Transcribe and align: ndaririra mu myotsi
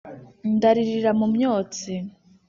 ndaririra 0.55 1.11
mu 1.19 1.25
myotsi 1.35 1.93